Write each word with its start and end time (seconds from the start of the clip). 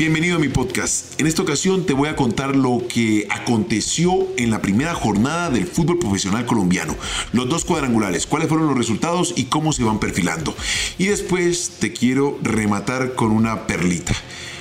Bienvenido 0.00 0.36
a 0.36 0.38
mi 0.38 0.48
podcast. 0.48 1.20
En 1.20 1.26
esta 1.26 1.42
ocasión 1.42 1.84
te 1.84 1.92
voy 1.92 2.08
a 2.08 2.16
contar 2.16 2.56
lo 2.56 2.80
que 2.88 3.26
aconteció 3.28 4.28
en 4.38 4.50
la 4.50 4.62
primera 4.62 4.94
jornada 4.94 5.50
del 5.50 5.66
fútbol 5.66 5.98
profesional 5.98 6.46
colombiano. 6.46 6.96
Los 7.34 7.50
dos 7.50 7.66
cuadrangulares, 7.66 8.26
cuáles 8.26 8.48
fueron 8.48 8.68
los 8.68 8.78
resultados 8.78 9.34
y 9.36 9.44
cómo 9.44 9.74
se 9.74 9.84
van 9.84 10.00
perfilando. 10.00 10.56
Y 10.96 11.08
después 11.08 11.72
te 11.80 11.92
quiero 11.92 12.38
rematar 12.42 13.14
con 13.14 13.30
una 13.30 13.66
perlita 13.66 14.14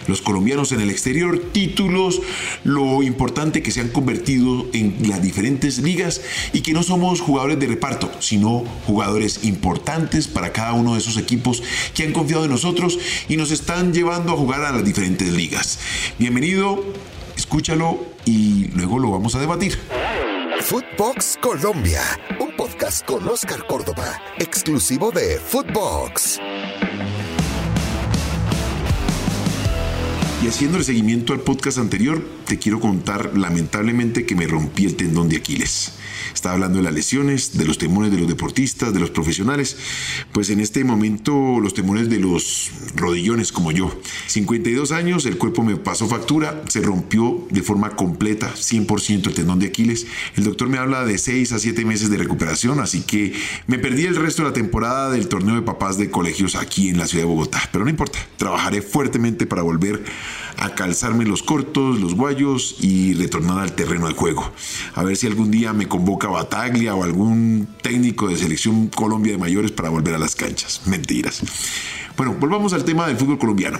los 0.09 0.21
colombianos 0.21 0.71
en 0.71 0.81
el 0.81 0.89
exterior, 0.89 1.39
títulos, 1.51 2.21
lo 2.63 3.03
importante 3.03 3.61
que 3.61 3.71
se 3.71 3.81
han 3.81 3.89
convertido 3.89 4.67
en 4.73 4.97
las 5.07 5.21
diferentes 5.21 5.79
ligas 5.79 6.21
y 6.53 6.61
que 6.61 6.73
no 6.73 6.83
somos 6.83 7.21
jugadores 7.21 7.59
de 7.59 7.67
reparto, 7.67 8.11
sino 8.19 8.63
jugadores 8.85 9.43
importantes 9.43 10.27
para 10.27 10.51
cada 10.51 10.73
uno 10.73 10.93
de 10.93 10.99
esos 10.99 11.17
equipos 11.17 11.63
que 11.93 12.03
han 12.03 12.13
confiado 12.13 12.45
en 12.45 12.51
nosotros 12.51 12.99
y 13.27 13.37
nos 13.37 13.51
están 13.51 13.93
llevando 13.93 14.33
a 14.33 14.37
jugar 14.37 14.63
a 14.63 14.71
las 14.71 14.83
diferentes 14.83 15.31
ligas. 15.31 15.79
Bienvenido, 16.17 16.83
escúchalo 17.37 18.03
y 18.25 18.67
luego 18.73 18.99
lo 18.99 19.11
vamos 19.11 19.35
a 19.35 19.39
debatir. 19.39 19.77
Footbox 20.61 21.37
Colombia, 21.41 22.01
un 22.39 22.55
podcast 22.55 23.05
con 23.05 23.27
Oscar 23.27 23.65
Córdoba, 23.65 24.21
exclusivo 24.39 25.09
de 25.11 25.39
Footbox. 25.39 26.39
Y 30.41 30.47
haciendo 30.47 30.77
el 30.77 30.85
seguimiento 30.85 31.33
al 31.33 31.41
podcast 31.41 31.79
anterior, 31.79 32.23
te 32.45 32.57
quiero 32.57 32.79
contar 32.79 33.37
lamentablemente 33.37 34.25
que 34.25 34.35
me 34.35 34.47
rompí 34.47 34.85
el 34.85 34.95
tendón 34.95 35.27
de 35.27 35.35
Aquiles. 35.35 35.91
Estaba 36.33 36.53
hablando 36.53 36.77
de 36.77 36.83
las 36.83 36.93
lesiones, 36.93 37.57
de 37.57 37.65
los 37.65 37.77
temores 37.77 38.09
de 38.09 38.17
los 38.17 38.27
deportistas, 38.27 38.93
de 38.93 39.01
los 39.01 39.09
profesionales. 39.09 39.75
Pues 40.31 40.49
en 40.49 40.61
este 40.61 40.85
momento 40.85 41.59
los 41.59 41.73
temores 41.73 42.09
de 42.09 42.19
los 42.19 42.71
rodillones 42.95 43.51
como 43.51 43.73
yo. 43.73 43.93
52 44.27 44.93
años, 44.93 45.25
el 45.25 45.37
cuerpo 45.37 45.63
me 45.63 45.75
pasó 45.75 46.07
factura, 46.07 46.63
se 46.69 46.79
rompió 46.79 47.45
de 47.49 47.61
forma 47.61 47.97
completa, 47.97 48.53
100% 48.55 49.27
el 49.27 49.33
tendón 49.33 49.59
de 49.59 49.67
Aquiles. 49.67 50.07
El 50.37 50.45
doctor 50.45 50.69
me 50.69 50.77
habla 50.77 51.03
de 51.03 51.17
6 51.17 51.51
a 51.51 51.59
7 51.59 51.83
meses 51.83 52.09
de 52.09 52.17
recuperación, 52.17 52.79
así 52.79 53.01
que 53.01 53.33
me 53.67 53.77
perdí 53.77 54.05
el 54.05 54.15
resto 54.15 54.43
de 54.43 54.49
la 54.49 54.53
temporada 54.53 55.09
del 55.09 55.27
torneo 55.27 55.55
de 55.55 55.61
papás 55.63 55.97
de 55.97 56.09
colegios 56.09 56.55
aquí 56.55 56.87
en 56.87 56.97
la 56.97 57.07
ciudad 57.07 57.23
de 57.23 57.29
Bogotá. 57.29 57.61
Pero 57.73 57.83
no 57.83 57.89
importa, 57.89 58.19
trabajaré 58.37 58.81
fuertemente 58.81 59.45
para 59.45 59.63
volver 59.63 60.01
a 60.57 60.69
calzarme 60.75 61.25
los 61.25 61.43
cortos, 61.43 61.99
los 61.99 62.15
guayos 62.15 62.75
y 62.79 63.13
retornar 63.13 63.59
al 63.59 63.73
terreno 63.73 64.07
de 64.07 64.13
juego. 64.13 64.51
A 64.95 65.03
ver 65.03 65.15
si 65.15 65.27
algún 65.27 65.51
día 65.51 65.73
me 65.73 65.87
convoca 65.87 66.27
Bataglia 66.27 66.95
o 66.95 67.03
algún 67.03 67.67
técnico 67.81 68.27
de 68.27 68.37
selección 68.37 68.87
Colombia 68.87 69.33
de 69.33 69.37
mayores 69.37 69.71
para 69.71 69.89
volver 69.89 70.15
a 70.15 70.19
las 70.19 70.35
canchas. 70.35 70.81
Mentiras. 70.85 71.41
Bueno, 72.17 72.35
volvamos 72.39 72.73
al 72.73 72.83
tema 72.83 73.07
del 73.07 73.17
fútbol 73.17 73.39
colombiano. 73.39 73.79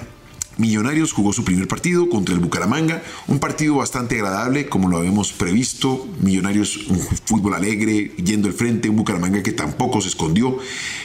Millonarios 0.59 1.13
jugó 1.13 1.31
su 1.31 1.45
primer 1.45 1.69
partido 1.69 2.09
contra 2.09 2.35
el 2.35 2.41
Bucaramanga, 2.41 3.01
un 3.27 3.39
partido 3.39 3.77
bastante 3.77 4.15
agradable 4.15 4.67
como 4.67 4.89
lo 4.89 4.97
habíamos 4.97 5.31
previsto. 5.31 6.05
Millonarios 6.19 6.87
un 6.89 6.99
fútbol 6.99 7.53
alegre, 7.53 8.11
yendo 8.17 8.49
al 8.49 8.53
frente, 8.53 8.89
un 8.89 8.97
Bucaramanga 8.97 9.41
que 9.41 9.53
tampoco 9.53 10.01
se 10.01 10.09
escondió, 10.09 10.57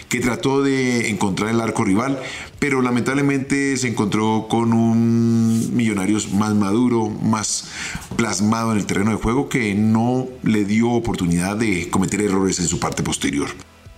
que 0.09 0.19
trató 0.19 0.61
de 0.61 1.09
encontrar 1.09 1.51
el 1.51 1.61
arco 1.61 1.85
rival, 1.85 2.21
pero 2.59 2.83
lamentablemente 2.83 3.77
se 3.77 3.87
encontró 3.87 4.49
con 4.51 4.73
un 4.73 5.71
Millonarios 5.73 6.33
más 6.33 6.53
maduro, 6.55 7.09
más 7.09 7.69
plasmado 8.17 8.73
en 8.73 8.79
el 8.79 8.87
terreno 8.87 9.13
de 9.13 9.19
juego 9.19 9.49
que 9.49 9.73
no 9.77 10.27
le 10.43 10.65
dio 10.65 10.91
oportunidad 10.91 11.57
de 11.57 11.89
cometer 11.91 12.21
errores 12.21 12.59
en 12.59 12.67
su 12.67 12.81
parte 12.81 13.05
posterior. 13.05 13.51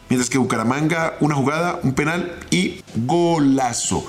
Mientras 0.09 0.31
que 0.31 0.39
Bucaramanga, 0.39 1.15
una 1.21 1.35
jugada, 1.35 1.81
un 1.83 1.93
penal 1.93 2.39
y 2.51 2.81
golazo. 2.95 4.07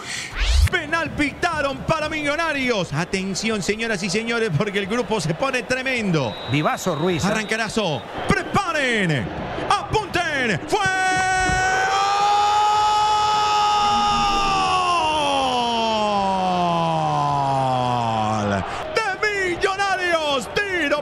Penal 0.71 1.09
pitaron 1.11 1.77
para 1.77 2.07
Millonarios. 2.07 2.93
Atención, 2.93 3.63
señoras 3.63 4.03
y 4.03 4.09
señores, 4.09 4.51
porque 4.55 4.79
el 4.79 4.87
grupo 4.87 5.19
se 5.19 5.33
pone 5.33 5.63
tremendo. 5.63 6.35
Vivazo 6.51 6.95
Ruiz. 6.95 7.23
¿eh? 7.23 7.27
Arrancarazo. 7.27 8.01
Preparen. 8.27 9.25
Apunten. 9.69 10.61
¡Fue! 10.67 11.16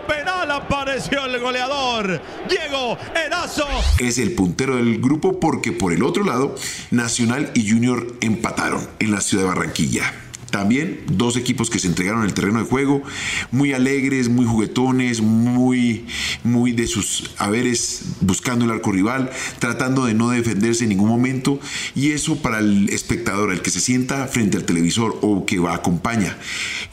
Penal. 0.07 0.51
Apareció 0.51 1.25
el 1.25 1.39
goleador. 1.39 2.21
Diego 2.49 2.97
Erazo. 3.15 3.67
Es 3.99 4.17
el 4.17 4.33
puntero 4.33 4.75
del 4.75 4.99
grupo 4.99 5.39
porque 5.39 5.71
por 5.71 5.93
el 5.93 6.03
otro 6.03 6.23
lado, 6.23 6.55
Nacional 6.91 7.51
y 7.53 7.69
Junior 7.69 8.07
empataron 8.21 8.87
en 8.99 9.11
la 9.11 9.21
ciudad 9.21 9.43
de 9.43 9.49
Barranquilla. 9.49 10.24
También 10.55 11.01
dos 11.11 11.35
equipos 11.35 11.69
que 11.69 11.79
se 11.79 11.87
entregaron 11.87 12.23
el 12.23 12.33
terreno 12.33 12.59
de 12.59 12.65
juego, 12.65 13.03
muy 13.51 13.73
alegres, 13.73 14.29
muy 14.29 14.45
juguetones, 14.45 15.19
muy, 15.19 16.05
muy 16.45 16.71
de 16.71 16.87
sus 16.87 17.29
haberes, 17.37 18.03
buscando 18.21 18.63
el 18.63 18.71
arco 18.71 18.93
rival, 18.93 19.29
tratando 19.59 20.05
de 20.05 20.13
no 20.13 20.29
defenderse 20.29 20.85
en 20.85 20.91
ningún 20.91 21.09
momento. 21.09 21.59
Y 21.93 22.11
eso 22.11 22.37
para 22.37 22.59
el 22.59 22.87
espectador, 22.87 23.51
el 23.51 23.61
que 23.61 23.69
se 23.69 23.81
sienta 23.81 24.27
frente 24.27 24.55
al 24.55 24.63
televisor 24.63 25.19
o 25.21 25.45
que 25.45 25.59
va 25.59 25.75
acompaña 25.75 26.37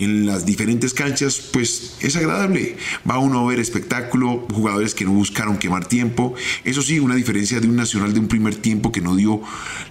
en 0.00 0.26
las 0.26 0.44
diferentes 0.44 0.92
canchas, 0.92 1.40
pues 1.52 1.98
es 2.00 2.16
agradable. 2.16 2.76
Va 3.08 3.20
uno 3.20 3.38
a 3.38 3.48
ver 3.48 3.60
espectáculo, 3.60 4.44
jugadores 4.52 4.92
que 4.96 5.04
no 5.04 5.12
buscaron 5.12 5.56
quemar 5.56 5.86
tiempo. 5.86 6.34
Eso 6.64 6.82
sí, 6.82 6.98
una 6.98 7.14
diferencia 7.14 7.60
de 7.60 7.68
un 7.68 7.76
nacional 7.76 8.12
de 8.12 8.18
un 8.18 8.26
primer 8.26 8.56
tiempo 8.56 8.90
que 8.90 9.00
no 9.00 9.14
dio 9.14 9.40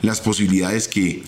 las 0.01 0.19
posibilidades 0.19 0.89
que 0.89 1.23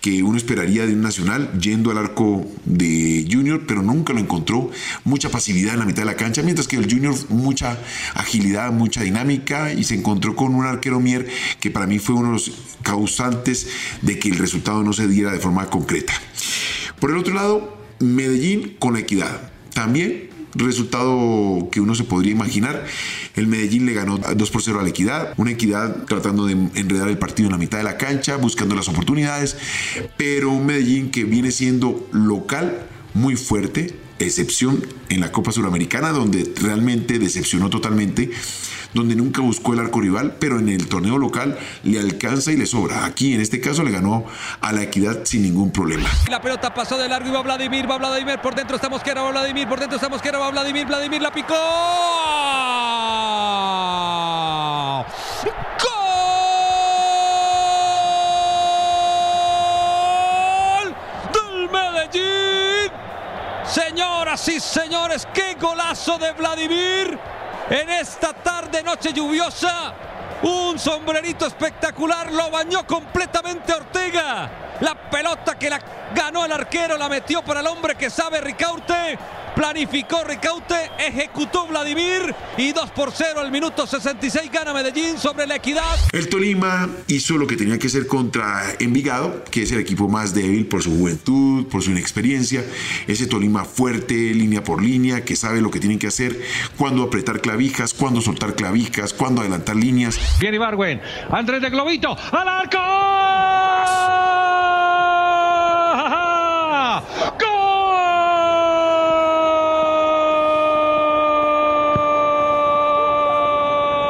que 0.00 0.22
uno 0.22 0.36
esperaría 0.38 0.86
de 0.86 0.92
un 0.92 1.02
nacional 1.02 1.50
yendo 1.60 1.90
al 1.90 1.98
arco 1.98 2.46
de 2.64 3.26
Junior, 3.30 3.64
pero 3.66 3.82
nunca 3.82 4.12
lo 4.12 4.20
encontró. 4.20 4.70
Mucha 5.04 5.28
pasividad 5.30 5.74
en 5.74 5.80
la 5.80 5.86
mitad 5.86 6.02
de 6.02 6.06
la 6.06 6.16
cancha, 6.16 6.42
mientras 6.42 6.68
que 6.68 6.76
el 6.76 6.90
Junior 6.90 7.14
mucha 7.30 7.78
agilidad, 8.14 8.72
mucha 8.72 9.02
dinámica 9.02 9.72
y 9.72 9.84
se 9.84 9.94
encontró 9.94 10.36
con 10.36 10.54
un 10.54 10.66
arquero 10.66 11.00
Mier 11.00 11.28
que 11.60 11.70
para 11.70 11.86
mí 11.86 11.98
fue 11.98 12.14
uno 12.14 12.28
de 12.28 12.32
los 12.34 12.52
causantes 12.82 13.68
de 14.02 14.18
que 14.18 14.28
el 14.28 14.38
resultado 14.38 14.82
no 14.82 14.92
se 14.92 15.08
diera 15.08 15.32
de 15.32 15.40
forma 15.40 15.66
concreta. 15.66 16.12
Por 17.00 17.10
el 17.10 17.16
otro 17.18 17.34
lado, 17.34 17.76
Medellín 18.00 18.76
con 18.78 18.96
equidad. 18.96 19.50
También 19.74 20.28
resultado 20.54 21.68
que 21.70 21.80
uno 21.80 21.94
se 21.94 22.04
podría 22.04 22.32
imaginar. 22.32 22.84
El 23.38 23.46
Medellín 23.46 23.86
le 23.86 23.94
ganó 23.94 24.18
2 24.18 24.50
por 24.50 24.62
0 24.62 24.80
a 24.80 24.82
la 24.82 24.88
Equidad, 24.88 25.34
una 25.36 25.52
Equidad 25.52 26.04
tratando 26.06 26.44
de 26.46 26.52
enredar 26.52 27.08
el 27.08 27.18
partido 27.18 27.46
en 27.46 27.52
la 27.52 27.58
mitad 27.58 27.78
de 27.78 27.84
la 27.84 27.96
cancha, 27.96 28.36
buscando 28.36 28.74
las 28.74 28.88
oportunidades, 28.88 29.56
pero 30.16 30.50
un 30.50 30.66
Medellín 30.66 31.10
que 31.10 31.24
viene 31.24 31.52
siendo 31.52 32.08
local 32.10 32.86
muy 33.14 33.36
fuerte, 33.36 33.94
excepción 34.18 34.84
en 35.08 35.20
la 35.20 35.30
Copa 35.30 35.52
Suramericana, 35.52 36.10
donde 36.10 36.52
realmente 36.60 37.20
decepcionó 37.20 37.70
totalmente, 37.70 38.30
donde 38.92 39.14
nunca 39.14 39.40
buscó 39.40 39.74
el 39.74 39.78
arco 39.78 40.00
rival, 40.00 40.36
pero 40.40 40.58
en 40.58 40.68
el 40.68 40.88
torneo 40.88 41.16
local 41.16 41.58
le 41.84 42.00
alcanza 42.00 42.50
y 42.50 42.56
le 42.56 42.66
sobra. 42.66 43.04
Aquí 43.04 43.34
en 43.34 43.40
este 43.40 43.60
caso 43.60 43.84
le 43.84 43.92
ganó 43.92 44.24
a 44.60 44.72
la 44.72 44.82
equidad 44.82 45.20
sin 45.24 45.42
ningún 45.42 45.70
problema. 45.70 46.08
La 46.28 46.40
pelota 46.40 46.74
pasó 46.74 46.98
de 46.98 47.08
largo 47.08 47.28
y 47.28 47.32
va 47.32 47.42
Vladimir, 47.42 47.88
va 47.88 47.98
Vladimir, 47.98 48.40
por 48.40 48.56
dentro 48.56 48.74
está 48.76 48.88
Mosquera, 48.88 49.22
va 49.22 49.30
Vladimir, 49.30 49.68
por 49.68 49.78
dentro 49.78 49.96
está 49.96 50.08
Mosquera, 50.08 50.38
va 50.38 50.50
Vladimir, 50.50 50.86
Vladimir 50.86 51.22
la 51.22 51.30
picó. 51.30 51.54
¡Gol! 55.44 55.54
¡Del 61.32 61.70
Medellín! 61.70 62.92
Señoras 63.64 64.48
y 64.48 64.60
señores, 64.60 65.28
qué 65.32 65.54
golazo 65.60 66.18
de 66.18 66.32
Vladimir 66.32 67.18
en 67.70 67.90
esta 67.90 68.32
tarde, 68.32 68.82
noche 68.82 69.12
lluviosa. 69.12 69.92
Un 70.42 70.78
sombrerito 70.78 71.46
espectacular, 71.46 72.32
lo 72.32 72.50
bañó 72.50 72.86
completamente 72.86 73.72
Ortega. 73.72 74.48
La 74.80 74.94
pelota 74.94 75.58
que 75.58 75.68
la 75.68 75.80
ganó 76.14 76.44
el 76.44 76.52
arquero, 76.52 76.96
la 76.96 77.08
metió 77.08 77.42
para 77.42 77.60
el 77.60 77.66
hombre 77.66 77.96
que 77.96 78.08
sabe 78.08 78.40
Ricaute. 78.40 79.18
Planificó 79.58 80.22
Ricaute, 80.22 80.76
ejecutó 81.00 81.66
Vladimir 81.66 82.32
y 82.56 82.70
2 82.70 82.90
por 82.92 83.10
0 83.10 83.40
al 83.40 83.50
minuto 83.50 83.88
66 83.88 84.52
gana 84.52 84.72
Medellín 84.72 85.18
sobre 85.18 85.48
la 85.48 85.56
equidad. 85.56 85.98
El 86.12 86.28
Tolima 86.28 86.88
hizo 87.08 87.36
lo 87.36 87.48
que 87.48 87.56
tenía 87.56 87.76
que 87.76 87.88
hacer 87.88 88.06
contra 88.06 88.62
Envigado, 88.78 89.42
que 89.50 89.64
es 89.64 89.72
el 89.72 89.80
equipo 89.80 90.08
más 90.08 90.32
débil 90.32 90.66
por 90.66 90.84
su 90.84 90.96
juventud, 90.96 91.66
por 91.66 91.82
su 91.82 91.90
inexperiencia. 91.90 92.64
Ese 93.08 93.26
Tolima 93.26 93.64
fuerte, 93.64 94.14
línea 94.14 94.62
por 94.62 94.80
línea, 94.80 95.24
que 95.24 95.34
sabe 95.34 95.60
lo 95.60 95.72
que 95.72 95.80
tienen 95.80 95.98
que 95.98 96.06
hacer, 96.06 96.40
cuándo 96.76 97.02
apretar 97.02 97.40
clavijas, 97.40 97.94
cuándo 97.94 98.20
soltar 98.20 98.54
clavijas, 98.54 99.12
cuándo 99.12 99.40
adelantar 99.40 99.74
líneas. 99.74 100.20
Viene 100.38 100.54
Ibargüen, 100.54 101.00
Andrés 101.32 101.60
de 101.60 101.70
Globito, 101.70 102.16
al 102.30 102.46
arco. 102.46 102.78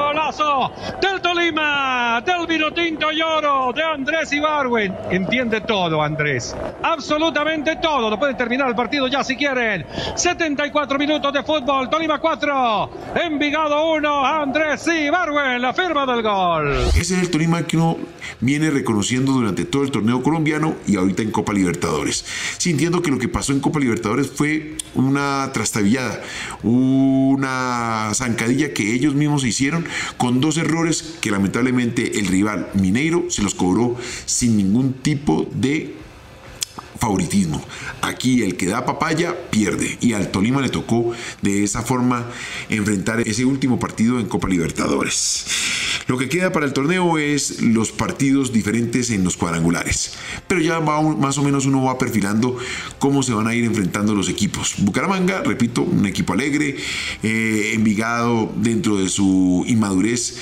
Golazo 0.08 0.72
del 1.00 1.20
Tolima, 1.20 2.20
del 2.24 2.46
vino 2.58 2.72
tinto 2.72 3.12
y 3.12 3.22
oro 3.22 3.72
de 3.72 3.82
Andrés. 3.84 4.32
Ibarwen. 4.32 4.92
Entiende 5.10 5.60
todo, 5.60 6.02
Andrés. 6.02 6.56
Absolutamente 6.82 7.76
todo. 7.76 8.10
Lo 8.10 8.18
pueden 8.18 8.36
terminar 8.36 8.68
el 8.68 8.74
partido 8.74 9.06
ya 9.06 9.22
si 9.22 9.36
quieren. 9.36 9.86
74 10.16 10.98
minutos 10.98 11.32
de 11.32 11.44
fútbol. 11.44 11.88
Tolima 11.88 12.18
4. 12.18 12.90
Envigado 13.14 13.92
1. 13.92 14.26
Andrés 14.26 14.88
Ibarwen. 14.88 15.62
La 15.62 15.72
firma 15.72 16.04
del 16.04 16.22
gol. 16.22 16.72
Ese 16.88 17.14
es 17.14 17.20
el 17.20 17.30
Tolima 17.30 17.62
que 17.64 17.76
uno 17.76 17.96
viene 18.40 18.70
reconociendo 18.70 19.30
durante 19.30 19.64
todo 19.64 19.84
el 19.84 19.92
torneo 19.92 20.20
colombiano 20.20 20.74
y 20.84 20.96
ahorita 20.96 21.22
en 21.22 21.30
Copa 21.30 21.52
Libertadores. 21.52 22.24
Sintiendo 22.58 23.02
que 23.02 23.12
lo 23.12 23.18
que 23.18 23.28
pasó 23.28 23.52
en 23.52 23.60
Copa 23.60 23.78
Libertadores 23.78 24.32
fue 24.32 24.76
una 24.94 25.50
trastabillada, 25.52 26.20
una 27.38 28.10
zancadilla 28.14 28.74
que 28.74 28.92
ellos 28.92 29.14
mismos 29.14 29.44
hicieron 29.44 29.86
con 30.16 30.40
dos 30.40 30.56
errores 30.56 31.14
que 31.20 31.30
lamentablemente 31.30 32.18
el 32.18 32.26
rival 32.26 32.68
Mineiro 32.74 33.26
se 33.30 33.42
los 33.42 33.54
cobró 33.54 33.96
sin 34.26 34.56
ningún 34.56 34.94
tipo 34.94 35.48
de 35.54 35.94
favoritismo. 36.98 37.64
Aquí 38.02 38.42
el 38.42 38.56
que 38.56 38.66
da 38.66 38.84
papaya 38.84 39.36
pierde 39.50 39.98
y 40.00 40.14
al 40.14 40.30
Tolima 40.30 40.60
le 40.60 40.68
tocó 40.68 41.12
de 41.42 41.62
esa 41.62 41.82
forma 41.82 42.26
enfrentar 42.68 43.20
ese 43.20 43.44
último 43.44 43.78
partido 43.78 44.18
en 44.18 44.26
Copa 44.26 44.48
Libertadores. 44.48 45.46
Lo 46.08 46.16
que 46.16 46.30
queda 46.30 46.52
para 46.52 46.64
el 46.64 46.72
torneo 46.72 47.18
es 47.18 47.60
los 47.60 47.92
partidos 47.92 48.50
diferentes 48.50 49.10
en 49.10 49.24
los 49.24 49.36
cuadrangulares. 49.36 50.14
Pero 50.46 50.58
ya 50.62 50.80
más 50.80 51.36
o 51.36 51.42
menos 51.42 51.66
uno 51.66 51.82
va 51.82 51.98
perfilando 51.98 52.56
cómo 52.98 53.22
se 53.22 53.34
van 53.34 53.46
a 53.46 53.54
ir 53.54 53.64
enfrentando 53.64 54.14
los 54.14 54.30
equipos. 54.30 54.76
Bucaramanga, 54.78 55.42
repito, 55.42 55.82
un 55.82 56.06
equipo 56.06 56.32
alegre, 56.32 56.76
eh, 57.22 57.72
Envigado 57.74 58.50
dentro 58.56 58.96
de 58.96 59.10
su 59.10 59.64
inmadurez, 59.68 60.38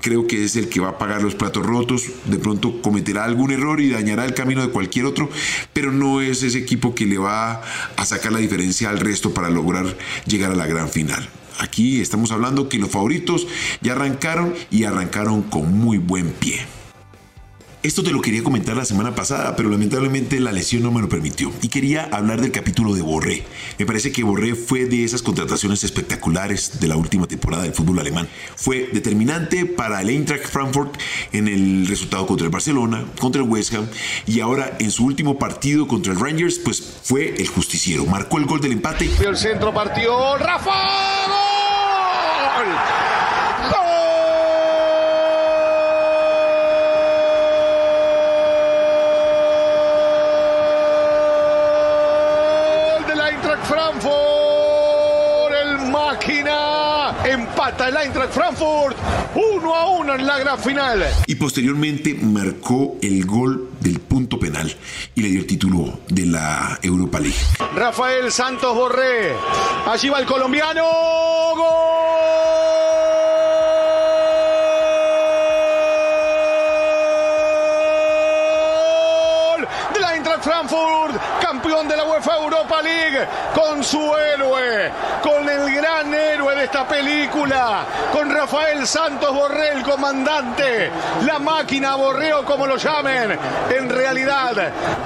creo 0.00 0.26
que 0.26 0.42
es 0.42 0.56
el 0.56 0.70
que 0.70 0.80
va 0.80 0.88
a 0.88 0.98
pagar 0.98 1.22
los 1.22 1.34
platos 1.34 1.66
rotos. 1.66 2.04
De 2.24 2.38
pronto 2.38 2.80
cometerá 2.80 3.24
algún 3.24 3.50
error 3.50 3.82
y 3.82 3.90
dañará 3.90 4.24
el 4.24 4.32
camino 4.32 4.62
de 4.62 4.72
cualquier 4.72 5.04
otro, 5.04 5.28
pero 5.74 5.92
no 5.92 6.22
es 6.22 6.42
ese 6.42 6.56
equipo 6.56 6.94
que 6.94 7.04
le 7.04 7.18
va 7.18 7.60
a 7.96 8.06
sacar 8.06 8.32
la 8.32 8.38
diferencia 8.38 8.88
al 8.88 9.00
resto 9.00 9.34
para 9.34 9.50
lograr 9.50 9.98
llegar 10.24 10.50
a 10.50 10.56
la 10.56 10.66
gran 10.66 10.88
final. 10.88 11.28
Aquí 11.58 12.00
estamos 12.00 12.32
hablando 12.32 12.68
que 12.68 12.78
los 12.78 12.90
favoritos 12.90 13.46
ya 13.80 13.92
arrancaron 13.92 14.54
y 14.70 14.84
arrancaron 14.84 15.42
con 15.42 15.78
muy 15.78 15.98
buen 15.98 16.32
pie. 16.32 16.60
Esto 17.84 18.02
te 18.02 18.12
lo 18.12 18.22
quería 18.22 18.42
comentar 18.42 18.74
la 18.74 18.86
semana 18.86 19.14
pasada, 19.14 19.56
pero 19.56 19.68
lamentablemente 19.68 20.40
la 20.40 20.52
lesión 20.52 20.82
no 20.82 20.90
me 20.90 21.02
lo 21.02 21.08
permitió. 21.10 21.52
Y 21.60 21.68
quería 21.68 22.08
hablar 22.10 22.40
del 22.40 22.50
capítulo 22.50 22.94
de 22.94 23.02
Borré. 23.02 23.44
Me 23.78 23.84
parece 23.84 24.10
que 24.10 24.24
Borré 24.24 24.54
fue 24.54 24.86
de 24.86 25.04
esas 25.04 25.20
contrataciones 25.20 25.84
espectaculares 25.84 26.80
de 26.80 26.88
la 26.88 26.96
última 26.96 27.26
temporada 27.26 27.64
del 27.64 27.74
fútbol 27.74 27.98
alemán. 27.98 28.26
Fue 28.56 28.88
determinante 28.90 29.66
para 29.66 30.00
el 30.00 30.08
Eintracht 30.08 30.46
Frankfurt 30.46 30.96
en 31.32 31.46
el 31.46 31.86
resultado 31.86 32.26
contra 32.26 32.46
el 32.46 32.50
Barcelona, 32.50 33.04
contra 33.20 33.42
el 33.42 33.50
West 33.50 33.74
Ham 33.74 33.86
y 34.26 34.40
ahora 34.40 34.78
en 34.80 34.90
su 34.90 35.04
último 35.04 35.38
partido 35.38 35.86
contra 35.86 36.14
el 36.14 36.20
Rangers, 36.20 36.58
pues 36.60 36.82
fue 37.02 37.34
el 37.36 37.48
justiciero. 37.48 38.06
Marcó 38.06 38.38
el 38.38 38.46
gol 38.46 38.62
del 38.62 38.72
empate. 38.72 39.10
El 39.22 39.36
centro 39.36 39.74
partió 39.74 40.38
Rafa. 40.38 40.72
¡Gol! 42.56 43.13
Empata 57.44 57.88
el 57.88 57.96
Eintracht 57.96 58.32
Frankfurt 58.32 58.96
1 59.34 59.74
a 59.74 59.86
1 59.90 60.14
en 60.14 60.26
la 60.26 60.38
gran 60.38 60.58
final. 60.58 61.04
Y 61.26 61.34
posteriormente 61.34 62.14
marcó 62.14 62.96
el 63.02 63.24
gol 63.26 63.70
del 63.80 64.00
punto 64.00 64.38
penal 64.38 64.74
y 65.14 65.22
le 65.22 65.28
dio 65.28 65.40
el 65.40 65.46
título 65.46 66.00
de 66.08 66.26
la 66.26 66.78
Europa 66.82 67.20
League. 67.20 67.36
Rafael 67.74 68.32
Santos 68.32 68.74
Borré. 68.74 69.32
Allí 69.86 70.08
va 70.08 70.20
el 70.20 70.26
colombiano. 70.26 70.84
¡Gol! 71.56 72.04
Frankfurt, 80.44 81.14
campeón 81.64 81.88
de 81.88 81.96
la 81.96 82.04
UEFA 82.04 82.36
Europa 82.36 82.82
League, 82.82 83.26
con 83.54 83.82
su 83.82 84.14
héroe, 84.14 84.90
con 85.22 85.48
el 85.48 85.74
gran 85.74 86.12
héroe 86.12 86.54
de 86.54 86.64
esta 86.64 86.86
película, 86.86 87.86
con 88.12 88.30
Rafael 88.30 88.86
Santos 88.86 89.32
Borrell, 89.32 89.82
comandante, 89.82 90.90
la 91.24 91.38
máquina 91.38 91.94
Borreo 91.94 92.44
como 92.44 92.66
lo 92.66 92.76
llamen, 92.76 93.38
en 93.74 93.88
realidad 93.88 94.52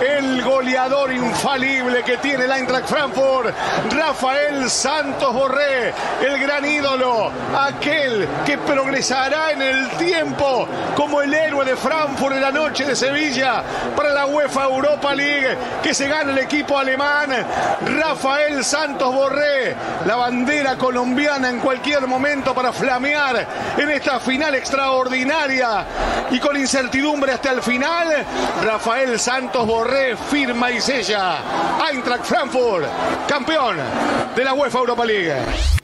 el 0.00 0.43
goleador 0.43 1.12
infalible 1.12 2.02
que 2.02 2.16
tiene 2.16 2.44
el 2.44 2.50
Eintracht 2.50 2.88
Frankfurt, 2.88 3.55
Rafael 3.93 4.69
Santos 4.69 5.32
Borré, 5.32 5.94
el 6.26 6.40
gran 6.40 6.64
ídolo, 6.64 7.31
aquel 7.56 8.26
que 8.44 8.58
progresará 8.58 9.52
en 9.52 9.62
el 9.62 9.88
tiempo 9.90 10.66
como 10.96 11.22
el 11.22 11.32
héroe 11.32 11.64
de 11.64 11.76
Frankfurt 11.76 12.34
en 12.34 12.40
la 12.40 12.50
noche 12.50 12.84
de 12.84 12.96
Sevilla 12.96 13.62
para 13.94 14.12
la 14.12 14.26
UEFA 14.26 14.64
Europa 14.64 15.14
League 15.14 15.56
que 15.84 15.94
se 15.94 16.08
gana 16.08 16.32
el 16.32 16.48
equipo 16.49 16.79
alemán. 16.79 17.29
Rafael 18.00 18.65
Santos 18.65 19.15
Borré, 19.15 19.77
la 20.06 20.17
bandera 20.17 20.79
colombiana 20.79 21.50
en 21.50 21.61
cualquier 21.61 22.06
momento 22.06 22.55
para 22.55 22.73
flamear 22.73 23.75
en 23.77 23.91
esta 23.91 24.19
final 24.19 24.55
extraordinaria 24.55 25.85
y 26.31 26.39
con 26.41 26.56
incertidumbre 26.56 27.33
hasta 27.33 27.53
el 27.53 27.62
final. 27.62 28.25
Rafael 28.65 29.19
Santos 29.19 29.67
Borré 29.67 30.17
firma 30.17 30.71
y 30.71 30.81
sella. 30.81 31.37
Eintracht 31.93 32.25
Frankfurt, 32.25 32.87
campeón 33.29 33.77
de 34.35 34.44
la 34.44 34.55
UEFA 34.55 34.79
Europa 34.79 35.05
League. 35.05 35.35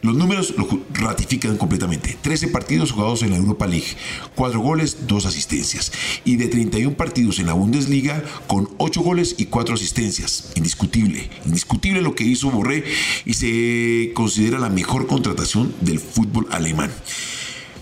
Los 0.01 0.15
números 0.15 0.55
ratifican 1.05 1.57
completamente. 1.57 2.17
13 2.21 2.49
partidos 2.49 2.93
jugados 2.93 3.23
en 3.23 3.31
la 3.31 3.37
Europa 3.37 3.67
League, 3.67 3.87
4 4.35 4.61
goles, 4.61 5.07
2 5.07 5.27
asistencias. 5.27 5.93
Y 6.25 6.37
de 6.37 6.49
31 6.49 6.97
partidos 6.97 7.39
en 7.39 7.47
la 7.47 7.53
Bundesliga, 7.53 8.23
con 8.47 8.69
8 8.79 9.01
goles 9.03 9.37
y 9.39 9.47
4 9.47 9.75
asistencias. 9.75 10.53
Indiscutible, 10.57 11.31
indiscutible 11.45 12.03
lo 12.03 12.15
que 12.15 12.25
hizo 12.25 12.51
Borré 12.51 12.85
y 13.25 13.35
se 13.35 14.13
considera 14.15 14.59
la 14.59 14.71
mejor 14.71 15.07
contratación 15.07 15.75
del 15.81 15.99
fútbol 16.01 16.47
alemán. 16.51 16.91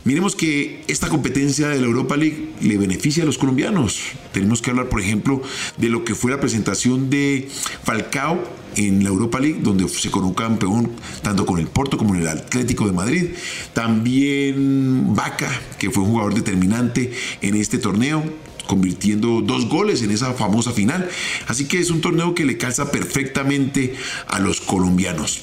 Miremos 0.05 0.35
que 0.35 0.83
esta 0.89 1.09
competencia 1.09 1.69
de 1.69 1.79
la 1.81 1.87
Europa 1.87 2.17
League 2.17 2.49
le 2.61 2.77
beneficia 2.77 3.23
a 3.23 3.27
los 3.27 3.39
colombianos. 3.39 4.01
Tenemos 4.33 4.61
que 4.61 4.71
hablar, 4.71 4.89
por 4.89 5.01
ejemplo, 5.01 5.41
de 5.77 5.89
lo 5.89 6.05
que 6.05 6.17
fue 6.17 6.33
la 6.33 6.41
presentación 6.41 7.09
de 7.09 7.49
Falcao 7.85 8.43
en 8.75 9.05
la 9.05 9.11
Europa 9.11 9.39
League, 9.39 9.61
donde 9.63 9.89
se 9.89 10.11
coronó 10.11 10.35
campeón 10.35 10.91
tanto 11.23 11.47
con 11.47 11.61
el 11.61 11.69
Porto 11.69 11.99
como 11.99 12.17
en 12.17 12.23
el 12.23 12.29
Atlético 12.29 12.87
de 12.87 12.93
Madrid. 12.93 13.31
También 13.75 15.15
Vaca, 15.15 15.51
que 15.79 15.91
fue 15.91 16.03
un 16.03 16.11
jugador 16.11 16.35
determinante 16.35 17.13
en 17.41 17.55
este 17.55 17.79
torneo 17.79 18.25
convirtiendo 18.67 19.41
dos 19.43 19.69
goles 19.69 20.03
en 20.03 20.11
esa 20.11 20.33
famosa 20.35 20.73
final. 20.73 21.09
Así 21.49 21.67
que 21.67 21.79
es 21.79 21.91
un 21.91 22.01
torneo 22.01 22.35
que 22.35 22.45
le 22.45 22.59
calza 22.59 22.91
perfectamente 22.91 23.95
a 24.29 24.39
los 24.39 24.61
colombianos. 24.61 25.43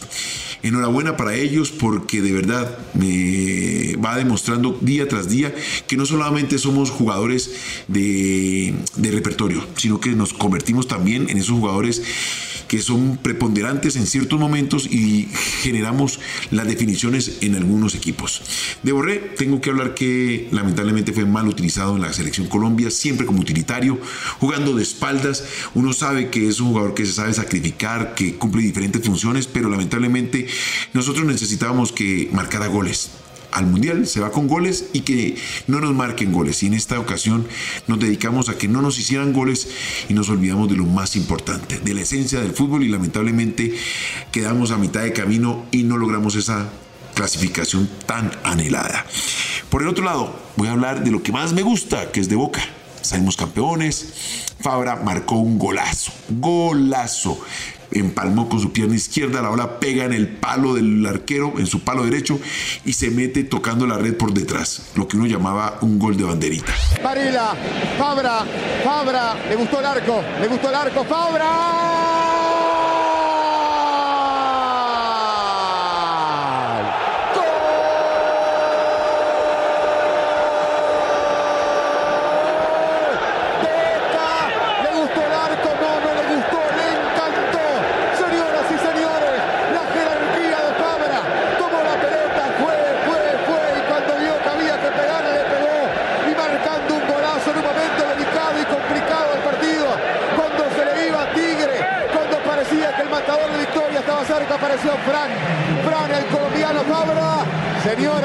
Enhorabuena 0.62 1.16
para 1.16 1.36
ellos 1.36 1.72
porque 1.72 2.22
de 2.22 2.34
verdad 2.34 2.78
me 2.94 3.96
va 3.96 4.18
demostrando 4.18 4.78
día 4.82 5.08
tras 5.08 5.30
día 5.30 5.56
que 5.88 5.96
no 5.96 6.06
solamente 6.06 6.58
somos 6.58 6.90
jugadores 6.90 7.52
de, 7.88 8.74
de 8.98 9.12
repertorio, 9.12 9.66
sino 9.78 10.02
que 10.02 10.10
nos 10.10 10.34
convertimos 10.34 10.88
también 10.88 11.30
en 11.30 11.38
esos 11.38 11.58
jugadores 11.58 12.02
que 12.70 12.82
son 12.82 13.18
preponderantes 13.18 13.98
en 13.98 14.06
ciertos 14.06 14.40
momentos 14.40 14.86
y 14.86 15.28
generamos 15.62 16.20
las 16.52 16.68
definiciones 16.68 17.40
en 17.42 17.56
algunos 17.56 17.96
equipos. 17.96 18.42
De 18.84 18.92
Borré, 18.92 19.16
tengo 19.38 19.60
que 19.60 19.72
hablar 19.72 19.96
que 19.96 20.48
lamentablemente 20.52 21.12
fue 21.12 21.26
mal 21.26 21.48
utilizado 21.48 21.96
en 21.96 22.04
la 22.04 22.14
selección 22.14 22.48
Colombia, 22.48 22.92
siempre 22.92 23.26
como 23.26 23.42
utilitario, 23.42 24.00
jugando 24.40 24.76
de 24.76 24.84
espaldas. 24.84 25.44
Uno 25.74 25.92
sabe 25.92 26.30
que 26.30 26.48
es 26.48 26.60
un 26.60 26.70
jugador 26.70 26.94
que 26.94 27.06
se 27.06 27.14
sabe 27.14 27.34
sacrificar, 27.34 28.14
que 28.14 28.36
cumple 28.36 28.62
diferentes 28.62 29.04
funciones, 29.04 29.48
pero 29.48 29.68
lamentablemente 29.70 30.48
nosotros 30.94 31.26
necesitábamos 31.26 31.92
que 31.92 32.30
marcara 32.32 32.68
goles 32.68 33.10
al 33.52 33.66
Mundial, 33.66 34.08
se 34.08 34.20
va 34.20 34.32
con 34.32 34.48
goles 34.48 34.86
y 34.94 35.02
que 35.02 35.36
no 35.68 35.80
nos 35.80 35.94
marquen 35.94 36.32
goles. 36.32 36.64
Y 36.64 36.68
en 36.68 36.74
esta 36.74 37.00
ocasión 37.00 37.48
nos 37.88 38.00
dedicamos 38.00 38.50
a 38.50 38.58
que 38.58 38.68
no 38.68 38.82
nos 38.82 39.00
hicieran 39.00 39.34
goles 39.34 39.70
y 40.08 40.14
nos 40.14 40.30
olvidamos 40.30 40.70
de 40.70 40.76
lo 40.76 40.86
más 40.86 41.16
importante, 41.16 41.80
de 41.80 41.94
la 41.94 42.02
esencia 42.02 42.42
del 42.42 42.54
fútbol 42.54 42.84
y 42.84 42.90
lamentablemente 42.90 43.74
quedamos 44.32 44.72
a 44.72 44.78
mitad 44.78 45.02
de 45.02 45.14
camino 45.14 45.66
y 45.72 45.84
no 45.84 45.98
logramos 45.98 46.36
esa 46.36 46.70
clasificación 47.16 47.90
tan 48.06 48.32
anhelada. 48.44 49.06
Por 49.70 49.82
el 49.82 49.88
otro 49.88 50.06
lado, 50.06 50.40
voy 50.56 50.68
a 50.68 50.72
hablar 50.72 51.04
de 51.04 51.12
lo 51.12 51.22
que 51.22 51.32
más 51.32 51.54
me 51.54 51.62
gusta, 51.62 52.12
que 52.12 52.20
es 52.20 52.30
de 52.30 52.36
Boca. 52.36 52.62
Salimos 53.02 53.38
campeones. 53.38 54.46
Fabra 54.62 54.98
marcó 54.98 55.36
un 55.36 55.58
golazo, 55.58 56.12
golazo 56.30 57.40
empalmó 57.92 58.50
con 58.50 58.60
su 58.60 58.72
pierna 58.72 58.96
izquierda, 58.96 59.42
la 59.42 59.50
bola 59.50 59.80
pega 59.80 60.06
en 60.06 60.14
el 60.14 60.28
palo 60.28 60.74
del 60.74 61.06
arquero, 61.06 61.54
en 61.58 61.68
su 61.68 61.82
palo 61.82 62.04
derecho, 62.04 62.40
y 62.86 62.94
se 62.94 63.12
mete 63.12 63.44
tocando 63.44 63.86
la 63.88 63.98
red 63.98 64.16
por 64.16 64.34
detrás, 64.34 64.90
lo 64.96 65.08
que 65.08 65.18
uno 65.18 65.26
llamaba 65.26 65.78
un 65.82 66.00
gol 66.00 66.18
de 66.18 66.24
banderita. 66.24 66.74
Varela, 67.04 67.56
Fabra, 67.98 68.46
Fabra, 68.84 69.36
le 69.50 69.56
gustó 69.56 69.80
el 69.80 69.86
arco, 69.86 70.22
le 70.40 70.48
gustó 70.48 70.70
el 70.70 70.76
arco, 70.76 71.04
Fabra. 71.04 71.89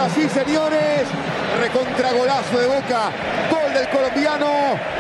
Señoras 0.04 0.18
y 0.18 0.38
señores, 0.38 1.08
recontragolazo 1.60 2.58
de 2.58 2.66
Boca. 2.66 3.10
Gol 3.50 3.72
del 3.72 3.88
colombiano. 3.88 4.46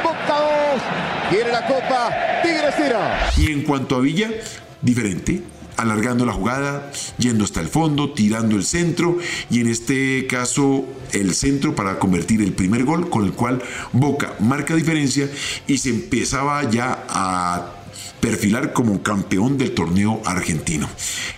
Boca 0.02 0.40
2. 0.72 1.30
Quiere 1.30 1.52
la 1.52 1.66
copa. 1.66 2.10
Tigre 2.42 2.70
0. 2.74 2.98
Y 3.36 3.52
en 3.52 3.62
cuanto 3.64 3.96
a 3.96 4.00
Villa, 4.00 4.30
diferente 4.80 5.42
alargando 5.76 6.24
la 6.24 6.32
jugada, 6.32 6.90
yendo 7.18 7.44
hasta 7.44 7.60
el 7.60 7.68
fondo, 7.68 8.12
tirando 8.12 8.56
el 8.56 8.64
centro 8.64 9.18
y 9.50 9.60
en 9.60 9.66
este 9.66 10.26
caso 10.28 10.84
el 11.12 11.34
centro 11.34 11.74
para 11.74 11.98
convertir 11.98 12.40
el 12.42 12.52
primer 12.52 12.84
gol 12.84 13.10
con 13.10 13.24
el 13.24 13.32
cual 13.32 13.60
Boca 13.92 14.34
marca 14.38 14.76
diferencia 14.76 15.28
y 15.66 15.78
se 15.78 15.90
empezaba 15.90 16.70
ya 16.70 17.04
a 17.08 17.72
perfilar 18.20 18.72
como 18.72 19.02
campeón 19.02 19.58
del 19.58 19.74
torneo 19.74 20.22
argentino. 20.24 20.88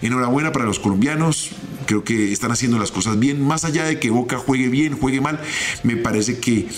Enhorabuena 0.02 0.52
para 0.52 0.66
los 0.66 0.78
colombianos, 0.78 1.50
creo 1.86 2.04
que 2.04 2.32
están 2.32 2.52
haciendo 2.52 2.78
las 2.78 2.90
cosas 2.90 3.18
bien, 3.18 3.42
más 3.42 3.64
allá 3.64 3.84
de 3.84 3.98
que 3.98 4.10
Boca 4.10 4.38
juegue 4.38 4.68
bien, 4.68 4.98
juegue 4.98 5.20
mal, 5.20 5.40
me 5.82 5.96
parece 5.96 6.38
que 6.38 6.68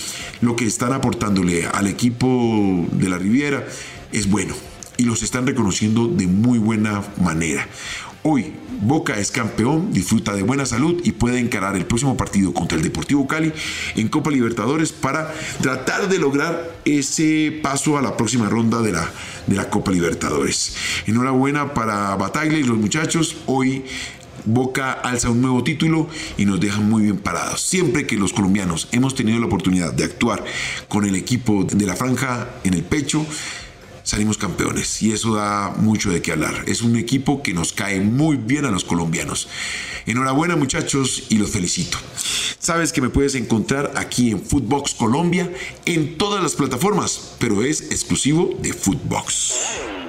lo 0.41 0.55
que 0.55 0.65
están 0.65 0.93
aportándole 0.93 1.65
al 1.67 1.87
equipo 1.87 2.85
de 2.91 3.09
la 3.09 3.17
Riviera 3.17 3.67
es 4.11 4.29
bueno 4.29 4.55
y 4.97 5.03
los 5.03 5.23
están 5.23 5.47
reconociendo 5.47 6.07
de 6.07 6.27
muy 6.27 6.59
buena 6.59 7.03
manera. 7.21 7.67
Hoy 8.21 8.53
Boca 8.81 9.17
es 9.17 9.31
campeón, 9.31 9.91
disfruta 9.91 10.33
de 10.33 10.43
buena 10.43 10.65
salud 10.65 11.01
y 11.03 11.13
puede 11.13 11.39
encarar 11.39 11.75
el 11.75 11.85
próximo 11.85 12.15
partido 12.15 12.53
contra 12.53 12.77
el 12.77 12.83
Deportivo 12.83 13.27
Cali 13.27 13.51
en 13.95 14.07
Copa 14.07 14.29
Libertadores 14.29 14.91
para 14.91 15.33
tratar 15.61 16.07
de 16.07 16.17
lograr 16.17 16.79
ese 16.85 17.59
paso 17.61 17.97
a 17.97 18.01
la 18.01 18.15
próxima 18.15 18.47
ronda 18.49 18.81
de 18.81 18.93
la, 18.93 19.09
de 19.47 19.55
la 19.55 19.69
Copa 19.69 19.91
Libertadores. 19.91 20.75
Enhorabuena 21.07 21.73
para 21.73 22.15
Bataglia 22.15 22.59
y 22.59 22.63
los 22.63 22.77
muchachos. 22.77 23.37
Hoy 23.47 23.83
Boca 24.45 24.91
alza 24.91 25.29
un 25.29 25.41
nuevo 25.41 25.63
título 25.63 26.07
y 26.37 26.45
nos 26.45 26.59
deja 26.59 26.79
muy 26.79 27.03
bien 27.03 27.17
parados. 27.17 27.61
Siempre 27.61 28.07
que 28.07 28.17
los 28.17 28.33
colombianos 28.33 28.87
hemos 28.91 29.15
tenido 29.15 29.39
la 29.39 29.45
oportunidad 29.45 29.93
de 29.93 30.03
actuar 30.03 30.43
con 30.87 31.05
el 31.05 31.15
equipo 31.15 31.63
de 31.63 31.85
la 31.85 31.95
franja 31.95 32.49
en 32.63 32.73
el 32.73 32.83
pecho, 32.83 33.25
salimos 34.03 34.37
campeones 34.37 35.01
y 35.03 35.11
eso 35.11 35.35
da 35.35 35.73
mucho 35.77 36.09
de 36.09 36.21
qué 36.21 36.31
hablar. 36.31 36.63
Es 36.67 36.81
un 36.81 36.95
equipo 36.95 37.43
que 37.43 37.53
nos 37.53 37.73
cae 37.73 38.01
muy 38.01 38.37
bien 38.37 38.65
a 38.65 38.71
los 38.71 38.83
colombianos. 38.83 39.47
Enhorabuena 40.05 40.55
muchachos 40.55 41.25
y 41.29 41.37
los 41.37 41.51
felicito. 41.51 41.97
Sabes 42.59 42.91
que 42.91 43.01
me 43.01 43.09
puedes 43.09 43.35
encontrar 43.35 43.93
aquí 43.95 44.31
en 44.31 44.41
Footbox 44.41 44.95
Colombia 44.95 45.51
en 45.85 46.17
todas 46.17 46.41
las 46.41 46.55
plataformas, 46.55 47.35
pero 47.39 47.63
es 47.63 47.81
exclusivo 47.91 48.57
de 48.61 48.73
Footbox. 48.73 49.98